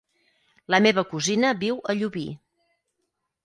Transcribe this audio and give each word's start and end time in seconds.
La 0.75 0.79
meva 0.85 1.03
cosina 1.11 1.53
viu 1.67 1.79
a 1.93 1.97
Llubí. 2.03 2.27